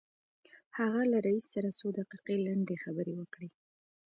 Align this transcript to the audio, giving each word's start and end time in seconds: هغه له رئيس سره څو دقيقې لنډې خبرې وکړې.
هغه 0.77 1.01
له 1.11 1.17
رئيس 1.27 1.45
سره 1.53 1.69
څو 1.79 1.87
دقيقې 1.97 2.35
لنډې 2.47 2.75
خبرې 2.83 3.13
وکړې. 3.17 3.49